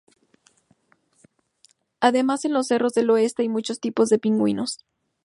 [1.99, 4.79] Además, en los cerros del oeste hay muchos tipos de pingüinos.